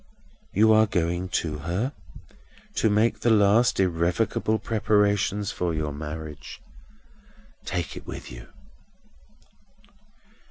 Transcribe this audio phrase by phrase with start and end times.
[0.51, 1.93] You are going to her,
[2.73, 6.59] to make the last irrevocable preparations for your marriage.
[7.65, 8.47] Take it with you."